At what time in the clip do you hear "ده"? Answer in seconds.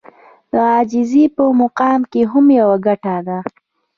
3.27-3.37